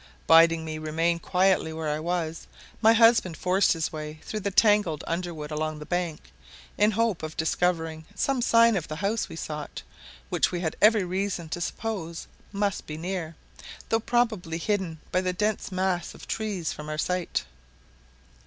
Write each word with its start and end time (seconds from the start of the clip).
Bidding 0.25 0.65
me 0.65 0.79
remain 0.79 1.19
quietly 1.19 1.71
where 1.71 1.87
I 1.89 1.99
was, 1.99 2.47
my 2.81 2.91
husband 2.93 3.37
forced 3.37 3.73
his 3.73 3.93
way 3.93 4.17
through 4.23 4.39
the 4.39 4.49
tangled 4.49 5.03
underwood 5.05 5.51
along 5.51 5.77
the 5.77 5.85
bank, 5.85 6.31
in 6.75 6.89
hope 6.89 7.21
of 7.21 7.37
discovering 7.37 8.05
some 8.15 8.41
sign 8.41 8.75
of 8.75 8.87
the 8.87 8.95
house 8.95 9.29
we 9.29 9.35
sought, 9.35 9.83
which 10.29 10.51
we 10.51 10.61
had 10.61 10.75
every 10.81 11.03
reason 11.03 11.49
to 11.49 11.61
suppose 11.61 12.25
must 12.51 12.87
be 12.87 12.97
near, 12.97 13.35
though 13.89 13.99
probably 13.99 14.57
hidden 14.57 14.99
by 15.11 15.21
the 15.21 15.33
dense 15.33 15.71
mass 15.71 16.15
of 16.15 16.25
trees 16.27 16.73
from 16.73 16.89
our 16.89 16.97
sight. 16.97 17.45